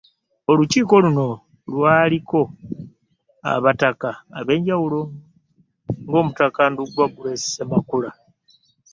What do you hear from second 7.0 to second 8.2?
Grace Ssemakula.